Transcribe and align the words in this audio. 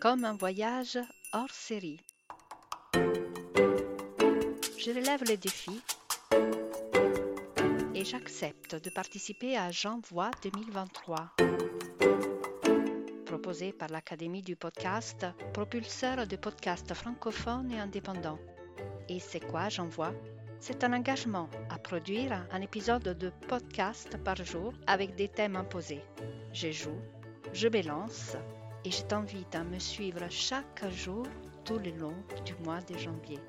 comme 0.00 0.24
un 0.24 0.34
voyage 0.34 0.98
hors 1.32 1.50
série. 1.50 2.00
Je 2.94 4.90
relève 4.90 5.22
le 5.28 5.36
défi 5.36 5.82
et 7.94 8.04
j'accepte 8.04 8.74
de 8.76 8.90
participer 8.90 9.56
à 9.56 9.70
J'envoie 9.70 10.30
2023, 10.42 11.32
proposé 13.24 13.72
par 13.72 13.88
l'Académie 13.88 14.42
du 14.42 14.54
podcast, 14.54 15.26
propulseur 15.52 16.26
de 16.26 16.36
podcasts 16.36 16.94
francophones 16.94 17.72
et 17.72 17.80
indépendants. 17.80 18.38
Et 19.08 19.18
c'est 19.18 19.40
quoi 19.40 19.68
J'envoie 19.68 20.12
C'est 20.60 20.84
un 20.84 20.92
engagement 20.92 21.48
à 21.70 21.78
produire 21.78 22.46
un 22.50 22.60
épisode 22.60 23.16
de 23.18 23.30
podcast 23.48 24.16
par 24.24 24.36
jour 24.36 24.72
avec 24.86 25.14
des 25.16 25.28
thèmes 25.28 25.56
imposés. 25.56 26.04
Je 26.52 26.70
joue, 26.70 27.00
je 27.52 27.68
balance 27.68 28.36
et 28.86 28.90
je 28.92 29.02
t'invite 29.02 29.52
à 29.56 29.64
me 29.64 29.80
suivre 29.80 30.24
chaque 30.30 30.88
jour 30.92 31.26
tout 31.64 31.78
le 31.78 31.90
long 31.90 32.14
du 32.44 32.54
mois 32.64 32.80
de 32.82 32.96
janvier. 32.96 33.40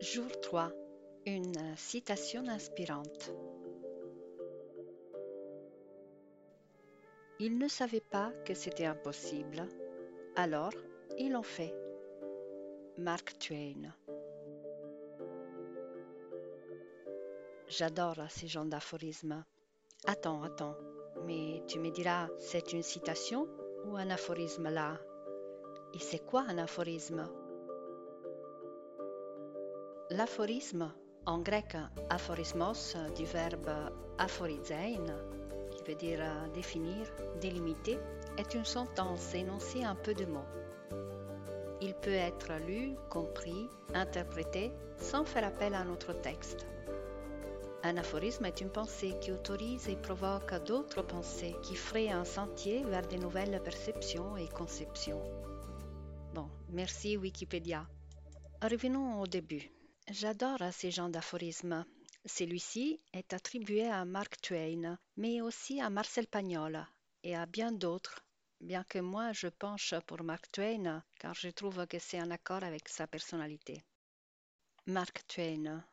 Jour 0.00 0.40
3. 0.40 0.70
Une 1.26 1.76
citation 1.76 2.46
inspirante. 2.46 3.32
Ils 7.40 7.58
ne 7.58 7.66
savaient 7.66 7.98
pas 7.98 8.30
que 8.44 8.54
c'était 8.54 8.86
impossible, 8.86 9.66
alors 10.36 10.72
ils 11.18 11.32
l'ont 11.32 11.42
fait. 11.42 11.81
Mark 12.98 13.38
Twain. 13.38 13.90
J'adore 17.66 18.18
ces 18.28 18.48
genres 18.48 18.66
d'aphorismes. 18.66 19.44
Attends, 20.06 20.42
attends, 20.42 20.76
mais 21.24 21.62
tu 21.66 21.78
me 21.78 21.90
diras, 21.90 22.28
c'est 22.38 22.74
une 22.74 22.82
citation 22.82 23.48
ou 23.86 23.96
un 23.96 24.10
aphorisme 24.10 24.68
là? 24.68 24.98
Et 25.94 25.98
c'est 25.98 26.26
quoi 26.26 26.44
un 26.48 26.58
aphorisme? 26.58 27.26
L'aphorisme, 30.10 30.92
en 31.24 31.38
grec 31.38 31.74
aphorismos, 32.10 32.96
du 33.16 33.24
verbe 33.24 33.70
aphorizein, 34.18 35.06
qui 35.70 35.82
veut 35.84 35.96
dire 35.96 36.20
définir, 36.52 37.06
délimiter, 37.40 37.98
est 38.36 38.54
une 38.54 38.66
sentence 38.66 39.34
énoncée 39.34 39.82
un 39.82 39.94
peu 39.94 40.12
de 40.12 40.26
mots. 40.26 40.44
Il 41.84 41.94
peut 41.94 42.10
être 42.12 42.52
lu, 42.64 42.94
compris, 43.10 43.68
interprété 43.92 44.70
sans 44.98 45.24
faire 45.24 45.44
appel 45.44 45.74
à 45.74 45.80
un 45.80 45.88
autre 45.88 46.12
texte. 46.12 46.64
Un 47.82 47.96
aphorisme 47.96 48.44
est 48.44 48.60
une 48.60 48.70
pensée 48.70 49.14
qui 49.20 49.32
autorise 49.32 49.88
et 49.88 49.96
provoque 49.96 50.54
d'autres 50.64 51.02
pensées 51.02 51.56
qui 51.64 51.74
frayent 51.74 52.12
un 52.12 52.24
sentier 52.24 52.84
vers 52.84 53.08
de 53.08 53.16
nouvelles 53.16 53.60
perceptions 53.64 54.36
et 54.36 54.46
conceptions. 54.46 55.24
Bon, 56.32 56.48
merci 56.68 57.16
Wikipédia. 57.16 57.88
Revenons 58.62 59.20
au 59.20 59.26
début. 59.26 59.72
J'adore 60.08 60.62
ces 60.70 60.92
genres 60.92 61.10
d'aphorismes. 61.10 61.84
Celui-ci 62.24 63.00
est 63.12 63.32
attribué 63.32 63.88
à 63.88 64.04
Mark 64.04 64.40
Twain, 64.40 64.98
mais 65.16 65.40
aussi 65.40 65.80
à 65.80 65.90
Marcel 65.90 66.28
Pagnol 66.28 66.86
et 67.24 67.34
à 67.34 67.46
bien 67.46 67.72
d'autres 67.72 68.22
bien 68.62 68.84
que 68.84 69.00
moi 69.00 69.32
je 69.32 69.48
penche 69.48 69.94
pour 70.06 70.22
Mark 70.22 70.50
Twain 70.52 71.02
car 71.18 71.34
je 71.34 71.48
trouve 71.48 71.86
que 71.86 71.98
c'est 71.98 72.22
en 72.22 72.30
accord 72.30 72.62
avec 72.62 72.88
sa 72.88 73.06
personnalité. 73.06 73.82
Mark 74.86 75.26
Twain, 75.26 75.84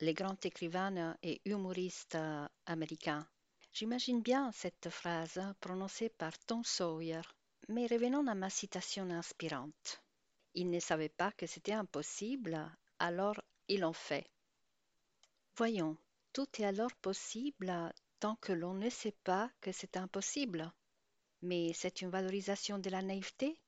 le 0.00 0.12
grand 0.12 0.44
écrivain 0.44 1.16
et 1.22 1.40
humoriste 1.44 2.18
américain. 2.66 3.26
J'imagine 3.72 4.20
bien 4.20 4.50
cette 4.52 4.90
phrase 4.90 5.40
prononcée 5.60 6.08
par 6.08 6.36
Tom 6.46 6.64
Sawyer, 6.64 7.22
mais 7.68 7.86
revenons 7.86 8.26
à 8.26 8.34
ma 8.34 8.50
citation 8.50 9.08
inspirante. 9.10 10.02
Ils 10.54 10.70
ne 10.70 10.80
savaient 10.80 11.08
pas 11.08 11.30
que 11.32 11.46
c'était 11.46 11.72
impossible, 11.72 12.60
alors 12.98 13.40
ils 13.68 13.80
l'ont 13.80 13.92
fait. 13.92 14.26
Voyons, 15.56 15.96
tout 16.32 16.48
est 16.58 16.64
alors 16.64 16.94
possible 16.96 17.72
tant 18.18 18.36
que 18.36 18.52
l'on 18.52 18.74
ne 18.74 18.90
sait 18.90 19.16
pas 19.24 19.50
que 19.60 19.70
c'est 19.70 19.96
impossible. 19.96 20.72
Mais 21.42 21.72
c'est 21.74 22.00
une 22.00 22.10
valorisation 22.10 22.78
de 22.78 22.90
la 22.90 23.02
naïveté? 23.02 23.60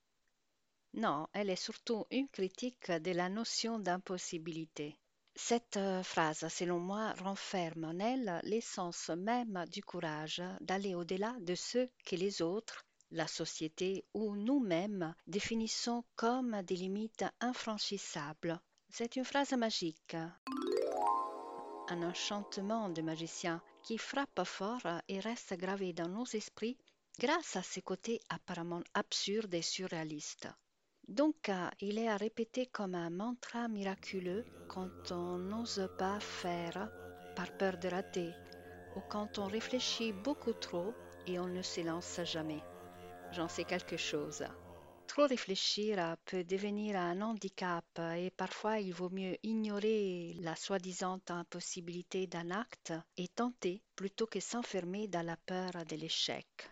Non, 0.93 1.27
elle 1.33 1.49
est 1.49 1.55
surtout 1.55 2.05
une 2.11 2.27
critique 2.27 2.91
de 2.91 3.11
la 3.11 3.29
notion 3.29 3.79
d'impossibilité. 3.79 4.97
Cette 5.35 5.77
euh, 5.77 6.03
phrase, 6.03 6.45
selon 6.49 6.79
moi, 6.79 7.13
renferme 7.13 7.85
en 7.85 7.99
elle 7.99 8.41
l'essence 8.43 9.09
même 9.09 9.65
du 9.71 9.81
courage 9.81 10.43
d'aller 10.59 10.93
au-delà 10.93 11.33
de 11.39 11.55
ce 11.55 11.87
que 12.05 12.17
les 12.17 12.41
autres, 12.41 12.85
la 13.11 13.27
société 13.27 14.03
ou 14.13 14.35
nous-mêmes 14.35 15.15
définissons 15.27 16.03
comme 16.17 16.61
des 16.63 16.75
limites 16.75 17.23
infranchissables. 17.39 18.59
C'est 18.89 19.15
une 19.15 19.23
phrase 19.23 19.53
magique, 19.53 20.15
un 21.87 22.03
enchantement 22.03 22.89
de 22.89 23.01
magicien 23.01 23.61
qui 23.83 23.97
frappe 23.97 24.43
fort 24.43 24.85
et 25.07 25.21
reste 25.21 25.53
gravé 25.53 25.93
dans 25.93 26.09
nos 26.09 26.25
esprits 26.25 26.77
grâce 27.19 27.55
à 27.55 27.63
ses 27.63 27.81
côtés 27.81 28.19
apparemment 28.29 28.83
absurdes 28.93 29.53
et 29.53 29.61
surréalistes. 29.61 30.47
Donc, 31.07 31.49
euh, 31.49 31.69
il 31.81 31.99
est 31.99 32.07
à 32.07 32.17
répéter 32.17 32.67
comme 32.67 32.95
un 32.95 33.09
mantra 33.09 33.67
miraculeux 33.67 34.45
quand 34.67 35.11
on 35.11 35.37
n'ose 35.37 35.87
pas 35.97 36.19
faire 36.19 36.89
par 37.35 37.51
peur 37.57 37.77
de 37.77 37.89
rater 37.89 38.33
ou 38.95 39.01
quand 39.09 39.39
on 39.39 39.45
réfléchit 39.45 40.13
beaucoup 40.13 40.53
trop 40.53 40.93
et 41.27 41.39
on 41.39 41.47
ne 41.47 41.61
se 41.61 41.81
lance 41.81 42.19
jamais. 42.23 42.61
J'en 43.33 43.47
sais 43.47 43.65
quelque 43.65 43.97
chose. 43.97 44.43
Trop 45.07 45.27
réfléchir 45.27 46.15
peut 46.25 46.45
devenir 46.45 46.95
un 46.95 47.21
handicap 47.21 47.85
et 48.15 48.31
parfois 48.31 48.79
il 48.79 48.93
vaut 48.93 49.09
mieux 49.09 49.37
ignorer 49.43 50.33
la 50.39 50.55
soi-disant 50.55 51.19
impossibilité 51.27 52.27
d'un 52.27 52.51
acte 52.51 52.93
et 53.17 53.27
tenter 53.27 53.81
plutôt 53.97 54.25
que 54.25 54.39
s'enfermer 54.39 55.09
dans 55.09 55.25
la 55.25 55.35
peur 55.35 55.71
de 55.85 55.97
l'échec. 55.97 56.70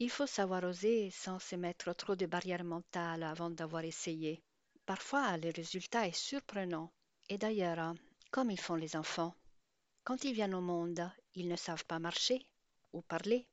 Il 0.00 0.10
faut 0.10 0.28
savoir 0.28 0.62
oser 0.62 1.10
sans 1.10 1.40
se 1.40 1.56
mettre 1.56 1.92
trop 1.92 2.14
de 2.14 2.26
barrières 2.26 2.62
mentales 2.62 3.24
avant 3.24 3.50
d'avoir 3.50 3.84
essayé. 3.84 4.40
Parfois, 4.86 5.36
le 5.38 5.50
résultat 5.50 6.06
est 6.06 6.16
surprenant. 6.16 6.92
Et 7.28 7.36
d'ailleurs, 7.36 7.94
comme 8.30 8.50
ils 8.50 8.60
font 8.60 8.76
les 8.76 8.94
enfants. 8.94 9.34
Quand 10.04 10.24
ils 10.24 10.32
viennent 10.32 10.54
au 10.54 10.60
monde, 10.60 11.10
ils 11.34 11.48
ne 11.48 11.56
savent 11.56 11.84
pas 11.84 11.98
marcher 11.98 12.46
ou 12.92 13.02
parler. 13.02 13.46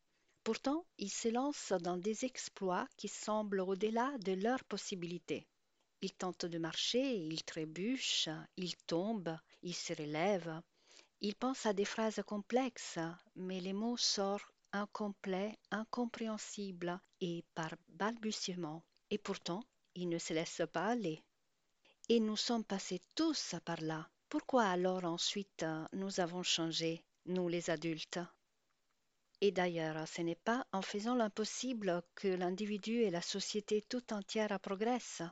Pourtant, 0.44 0.86
ils 1.00 1.12
se 1.12 1.30
lancent 1.30 1.74
dans 1.74 1.98
des 1.98 2.24
exploits 2.24 2.88
qui 2.96 3.08
semblent 3.08 3.62
au-delà 3.62 4.16
de 4.20 4.34
leurs 4.34 4.64
possibilités. 4.66 5.48
Ils 6.02 6.14
tentent 6.14 6.46
de 6.46 6.60
marcher, 6.60 7.18
ils 7.18 7.44
trébuchent, 7.44 8.30
ils 8.56 8.78
tombent, 8.86 9.36
ils 9.64 9.74
se 9.74 9.94
relèvent. 9.94 10.62
Ils 11.22 11.36
pensent 11.36 11.66
à 11.66 11.74
des 11.74 11.86
phrases 11.86 12.22
complexes, 12.26 13.00
mais 13.36 13.60
les 13.60 13.74
mots 13.74 13.98
sortent 13.98 14.55
incomplet, 14.76 15.58
incompréhensible 15.72 17.00
et 17.22 17.44
par 17.56 17.72
balbutiement. 17.88 18.84
Et 19.10 19.18
pourtant, 19.18 19.64
il 19.96 20.10
ne 20.10 20.18
se 20.18 20.34
laisse 20.34 20.62
pas 20.74 20.88
aller. 20.88 21.24
Et 22.10 22.20
nous 22.20 22.36
sommes 22.36 22.66
passés 22.66 23.02
tous 23.16 23.56
par 23.64 23.82
là. 23.82 24.10
Pourquoi 24.30 24.66
alors 24.66 25.06
ensuite 25.06 25.66
nous 25.94 26.20
avons 26.20 26.44
changé, 26.44 27.04
nous 27.26 27.48
les 27.48 27.70
adultes? 27.70 28.20
Et 29.42 29.52
d'ailleurs, 29.52 30.08
ce 30.08 30.22
n'est 30.22 30.36
pas 30.36 30.66
en 30.72 30.82
faisant 30.82 31.16
l'impossible 31.16 32.02
que 32.16 32.28
l'individu 32.28 33.02
et 33.02 33.12
la 33.12 33.22
société 33.22 33.82
tout 33.82 34.14
entière 34.14 34.60
progressent. 34.60 35.24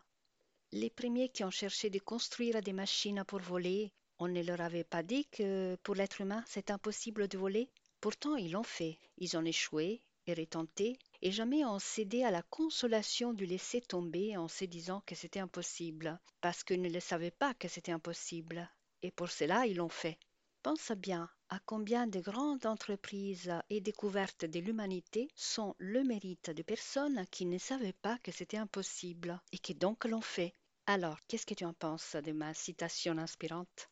Les 0.71 0.89
premiers 0.89 1.29
qui 1.29 1.43
ont 1.43 1.51
cherché 1.51 1.89
de 1.89 1.99
construire 1.99 2.61
des 2.61 2.73
machines 2.73 3.23
pour 3.27 3.39
voler, 3.39 3.93
on 4.19 4.27
ne 4.27 4.43
leur 4.43 4.61
avait 4.61 4.83
pas 4.83 5.03
dit 5.03 5.25
que 5.27 5.75
pour 5.83 5.95
l'être 5.95 6.21
humain 6.21 6.43
c'est 6.47 6.71
impossible 6.71 7.27
de 7.27 7.37
voler? 7.37 7.69
Pourtant 8.03 8.35
ils 8.35 8.51
l'ont 8.51 8.63
fait, 8.63 8.99
ils 9.17 9.37
ont 9.37 9.45
échoué 9.45 10.01
et 10.27 10.33
retenté, 10.33 10.99
et 11.21 11.31
jamais 11.31 11.63
ont 11.63 11.79
cédé 11.79 12.25
à 12.25 12.31
la 12.31 12.41
consolation 12.41 13.31
du 13.31 13.45
laisser 13.45 13.79
tomber 13.79 14.35
en 14.35 14.49
se 14.49 14.65
disant 14.65 15.01
que 15.05 15.15
c'était 15.15 15.39
impossible, 15.39 16.19
parce 16.41 16.65
qu'ils 16.65 16.81
ne 16.81 16.89
le 16.89 16.99
savaient 16.99 17.31
pas 17.31 17.53
que 17.53 17.69
c'était 17.69 17.93
impossible, 17.93 18.69
et 19.03 19.11
pour 19.11 19.31
cela 19.31 19.67
ils 19.67 19.77
l'ont 19.77 19.87
fait. 19.87 20.19
Pense 20.63 20.91
bien 20.91 21.29
à 21.47 21.59
combien 21.65 22.05
de 22.05 22.19
grandes 22.19 22.65
entreprises 22.65 23.53
et 23.69 23.79
découvertes 23.79 24.43
de 24.43 24.59
l'humanité 24.59 25.29
sont 25.33 25.73
le 25.77 26.03
mérite 26.03 26.49
de 26.49 26.61
personnes 26.61 27.25
qui 27.31 27.45
ne 27.45 27.57
savaient 27.57 27.93
pas 27.93 28.17
que 28.17 28.33
c'était 28.33 28.57
impossible 28.57 29.39
et 29.53 29.59
qui 29.59 29.75
donc 29.75 30.03
l'ont 30.03 30.19
fait. 30.19 30.51
Alors, 30.87 31.19
qu'est-ce 31.29 31.45
que 31.45 31.53
tu 31.53 31.63
en 31.63 31.73
penses 31.73 32.17
de 32.17 32.33
ma 32.33 32.53
citation 32.53 33.17
inspirante? 33.17 33.89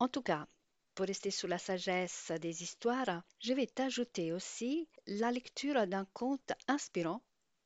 En 0.00 0.08
tout 0.08 0.22
cas, 0.22 0.48
pour 0.96 1.06
rester 1.06 1.30
sous 1.30 1.46
la 1.46 1.58
sagesse 1.58 2.32
des 2.40 2.62
histoires, 2.62 3.22
je 3.38 3.52
vais 3.52 3.66
t'ajouter 3.66 4.32
aussi 4.32 4.88
la 5.06 5.30
lecture 5.30 5.86
d'un 5.86 6.06
conte 6.06 6.52
inspirant 6.68 7.22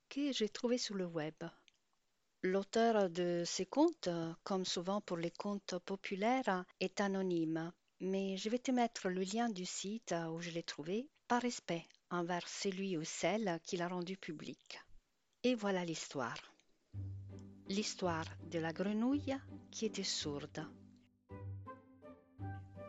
que 0.09 0.33
j'ai 0.33 0.49
trouvé 0.49 0.79
sur 0.79 0.97
le 0.97 1.07
web. 1.07 1.37
L'auteur 2.43 3.09
de 3.09 3.45
ces 3.47 3.67
contes, 3.67 4.09
comme 4.43 4.65
souvent 4.65 5.01
pour 5.01 5.17
les 5.17 5.31
contes 5.31 5.77
populaires, 5.87 6.65
est 6.81 7.01
anonyme, 7.01 7.73
mais 8.01 8.37
je 8.37 8.51
vais 8.51 8.59
te 8.59 8.73
mettre 8.73 9.09
le 9.09 9.23
lien 9.23 9.49
du 9.49 9.65
site 9.65 10.13
où 10.33 10.41
je 10.41 10.51
l'ai 10.51 10.65
trouvé 10.65 11.09
par 11.29 11.43
respect 11.43 11.87
envers 12.11 12.49
celui 12.49 12.97
ou 12.97 13.05
celle 13.05 13.61
qui 13.63 13.77
l'a 13.77 13.87
rendu 13.87 14.17
public. 14.17 14.81
Et 15.45 15.55
voilà 15.55 15.85
l'histoire. 15.85 16.53
L'histoire 17.69 18.27
de 18.51 18.59
la 18.59 18.73
grenouille 18.73 19.37
qui 19.71 19.87
était 19.87 20.03
sourde. 20.03 20.67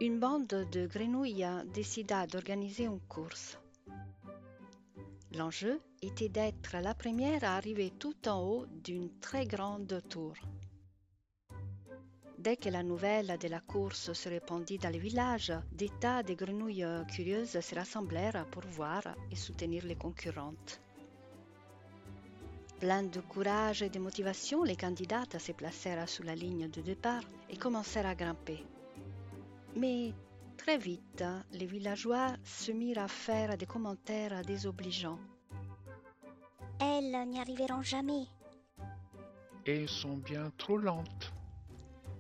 Une 0.01 0.18
bande 0.18 0.48
de 0.48 0.88
grenouilles 0.88 1.45
décida 1.75 2.25
d'organiser 2.25 2.86
une 2.86 3.00
course. 3.01 3.59
L'enjeu 5.31 5.80
était 6.01 6.27
d'être 6.27 6.75
la 6.81 6.95
première 6.95 7.44
à 7.44 7.56
arriver 7.56 7.92
tout 8.00 8.27
en 8.27 8.42
haut 8.42 8.65
d'une 8.83 9.12
très 9.19 9.45
grande 9.45 10.01
tour. 10.09 10.33
Dès 12.39 12.57
que 12.57 12.69
la 12.69 12.81
nouvelle 12.81 13.38
de 13.39 13.48
la 13.48 13.59
course 13.59 14.12
se 14.13 14.27
répandit 14.27 14.80
dans 14.80 14.92
le 14.92 14.98
village, 14.98 15.53
des 15.71 15.92
tas 16.00 16.24
de 16.24 16.33
grenouilles 16.33 17.06
curieuses 17.07 17.59
se 17.59 17.75
rassemblèrent 17.75 18.47
pour 18.50 18.63
voir 18.63 19.04
et 19.30 19.36
soutenir 19.36 19.86
les 19.86 19.97
concurrentes. 19.97 20.81
Plein 22.80 23.04
de 23.04 23.19
courage 23.19 23.83
et 23.83 23.89
de 23.92 24.00
motivation, 24.00 24.63
les 24.63 24.75
candidates 24.75 25.38
se 25.38 25.51
placèrent 25.51 26.09
sous 26.09 26.24
la 26.24 26.33
ligne 26.33 26.71
de 26.71 26.81
départ 26.81 27.21
et 27.51 27.57
commencèrent 27.57 28.07
à 28.07 28.15
grimper. 28.15 28.65
Mais 29.75 30.13
très 30.57 30.77
vite, 30.77 31.23
les 31.53 31.65
villageois 31.65 32.35
se 32.44 32.71
mirent 32.71 33.00
à 33.00 33.07
faire 33.07 33.57
des 33.57 33.65
commentaires 33.65 34.44
désobligeants. 34.44 35.19
Elles 36.79 37.29
n'y 37.29 37.39
arriveront 37.39 37.81
jamais. 37.81 38.25
Elles 39.65 39.88
sont 39.88 40.18
bien 40.18 40.51
trop 40.57 40.77
lentes. 40.77 41.33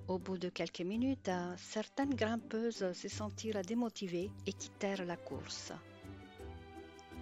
Au 0.07 0.19
bout 0.19 0.37
de 0.37 0.49
quelques 0.49 0.81
minutes, 0.81 1.31
certaines 1.57 2.15
grimpeuses 2.15 2.91
se 2.93 3.07
sentirent 3.07 3.61
démotivées 3.61 4.29
et 4.45 4.53
quittèrent 4.53 5.05
la 5.05 5.17
course. 5.17 5.71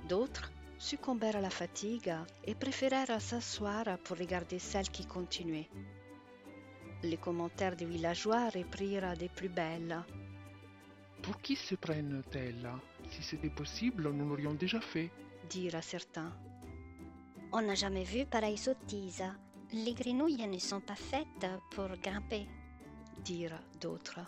D'autres 0.07 0.51
succombèrent 0.77 1.35
à 1.35 1.41
la 1.41 1.49
fatigue 1.49 2.13
et 2.45 2.55
préférèrent 2.55 3.21
s'asseoir 3.21 3.97
pour 4.03 4.17
regarder 4.17 4.59
celles 4.59 4.89
qui 4.89 5.05
continuaient. 5.05 5.69
Les 7.03 7.17
commentaires 7.17 7.75
des 7.75 7.85
villageois 7.85 8.49
reprirent 8.49 9.15
des 9.15 9.29
plus 9.29 9.49
belles. 9.49 10.03
Pour 11.29 11.41
qui 11.41 11.55
se 11.55 11.75
prennent-elles 11.75 12.67
Si 13.11 13.21
c'était 13.21 13.51
possible, 13.51 14.09
nous 14.09 14.27
l'aurions 14.27 14.55
déjà 14.55 14.81
fait. 14.81 15.11
dirent 15.47 15.83
certains. 15.83 16.33
On 17.53 17.61
n'a 17.61 17.75
jamais 17.75 18.03
vu 18.03 18.25
pareille 18.25 18.57
sottise. 18.57 19.23
Les 19.71 19.93
grenouilles 19.93 20.47
ne 20.47 20.57
sont 20.57 20.81
pas 20.81 20.95
faites 20.95 21.45
pour 21.69 21.89
grimper. 22.01 22.47
dirent 23.23 23.61
d'autres. 23.79 24.21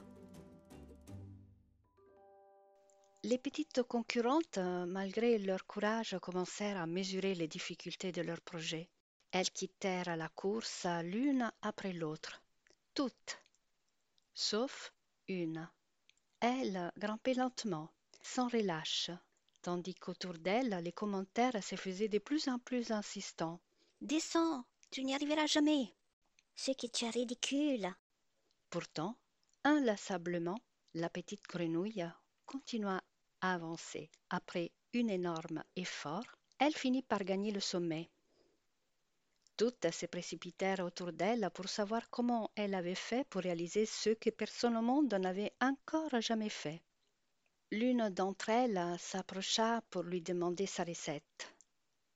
Les 3.23 3.39
petites 3.39 3.81
concurrentes, 3.81 4.59
malgré 4.59 5.39
leur 5.39 5.65
courage, 5.65 6.15
commencèrent 6.21 6.77
à 6.77 6.85
mesurer 6.85 7.33
les 7.33 7.47
difficultés 7.47 8.11
de 8.11 8.21
leur 8.21 8.41
projet. 8.41 8.89
Elles 9.31 9.49
quittèrent 9.49 10.15
la 10.15 10.29
course 10.29 10.85
l'une 11.01 11.51
après 11.63 11.93
l'autre, 11.93 12.43
toutes, 12.93 13.39
sauf 14.35 14.93
une. 15.27 15.67
Elle 16.41 16.91
grimpait 16.97 17.35
lentement, 17.35 17.91
sans 18.23 18.47
relâche, 18.47 19.11
tandis 19.61 19.93
qu'autour 19.93 20.33
d'elle, 20.33 20.81
les 20.83 20.91
commentaires 20.91 21.63
se 21.63 21.75
faisaient 21.75 22.07
de 22.07 22.17
plus 22.17 22.47
en 22.47 22.57
plus 22.57 22.89
insistants. 22.89 23.59
Descends, 24.01 24.65
tu 24.89 25.03
n'y 25.03 25.13
arriveras 25.13 25.45
jamais. 25.45 25.93
Ce 26.55 26.71
qui 26.71 26.87
est 26.87 27.09
ridicule. 27.11 27.93
Pourtant, 28.71 29.15
inlassablement, 29.63 30.59
la 30.95 31.09
petite 31.09 31.43
grenouille 31.43 32.05
continua 32.47 33.03
à 33.41 33.53
avancer. 33.53 34.09
Après 34.31 34.71
un 34.95 35.07
énorme 35.09 35.63
effort, 35.75 36.25
elle 36.57 36.73
finit 36.73 37.03
par 37.03 37.23
gagner 37.23 37.51
le 37.51 37.59
sommet. 37.59 38.09
Toutes 39.61 39.91
se 39.91 40.07
précipitèrent 40.07 40.79
autour 40.79 41.13
d'elle 41.13 41.47
pour 41.53 41.69
savoir 41.69 42.09
comment 42.09 42.49
elle 42.55 42.73
avait 42.73 42.95
fait 42.95 43.27
pour 43.29 43.43
réaliser 43.43 43.85
ce 43.85 44.09
que 44.09 44.31
personne 44.31 44.75
au 44.75 44.81
monde 44.81 45.13
n'avait 45.13 45.53
encore 45.61 46.19
jamais 46.19 46.49
fait. 46.49 46.81
L'une 47.71 48.09
d'entre 48.09 48.49
elles 48.49 48.95
s'approcha 48.97 49.83
pour 49.91 50.01
lui 50.01 50.19
demander 50.19 50.65
sa 50.65 50.83
recette. 50.83 51.53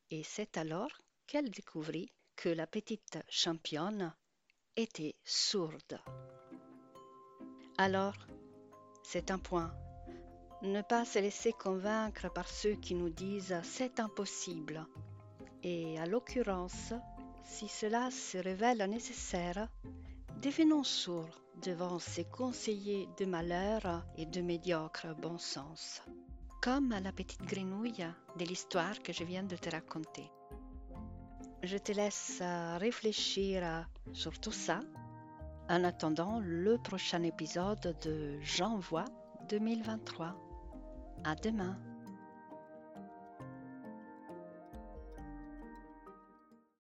Et 0.10 0.24
c'est 0.24 0.58
alors 0.58 0.90
qu'elle 1.28 1.52
découvrit 1.52 2.12
que 2.36 2.50
la 2.50 2.66
petite 2.66 3.20
championne 3.30 4.12
était 4.76 5.14
sourde. 5.24 6.02
Alors, 7.78 8.18
c'est 9.04 9.30
un 9.30 9.38
point. 9.38 9.72
Ne 10.64 10.82
pas 10.82 11.06
se 11.06 11.20
laisser 11.20 11.54
convaincre 11.54 12.34
par 12.34 12.50
ceux 12.50 12.74
qui 12.74 12.96
nous 12.96 13.10
disent 13.10 13.62
c'est 13.62 14.00
impossible. 14.00 14.88
Et 15.62 16.00
à 16.00 16.08
l'occurrence, 16.08 16.92
si 17.46 17.68
cela 17.68 18.12
se 18.12 18.38
révèle 18.38 18.84
nécessaire, 18.90 19.70
devenons 20.42 20.84
sourds 20.84 21.42
devant 21.64 22.00
ces 22.00 22.26
conseillers 22.26 23.08
de 23.18 23.26
malheur 23.26 24.06
et 24.18 24.26
de 24.26 24.42
médiocre 24.42 25.16
bon 25.22 25.38
sens, 25.38 26.02
comme 26.62 26.90
la 26.90 27.12
petite 27.12 27.44
grenouille 27.44 28.06
de 28.38 28.46
l'histoire 28.46 29.00
que 29.02 29.14
je 29.14 29.24
viens 29.24 29.44
de 29.44 29.56
te 29.56 29.70
raconter. 29.70 30.30
Je 31.64 31.78
te 31.78 31.92
laisse 31.92 32.42
réfléchir 32.78 33.88
sur 34.14 34.38
tout 34.40 34.52
ça 34.52 34.80
en 35.70 35.84
attendant 35.84 36.40
le 36.44 36.78
prochain 36.78 37.24
épisode 37.24 37.96
de 38.04 38.38
J'envoie 38.42 39.06
2023. 39.50 40.36
À 41.24 41.36
demain! 41.36 41.80